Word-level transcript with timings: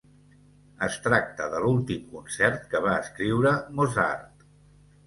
Es 0.87 0.95
tracta 1.07 1.51
de 1.51 1.59
l'últim 1.65 2.09
concert 2.15 2.67
que 2.73 2.85
va 2.87 2.99
escriure 3.05 3.57
Mozart. 3.79 4.51